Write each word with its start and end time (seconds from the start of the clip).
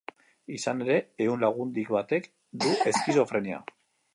Izan 0.53 0.79
ere 0.85 0.95
ehun 1.25 1.45
lagundik 1.45 1.91
batek 1.99 2.27
du 2.65 2.73
eskizofrenia. 2.93 3.61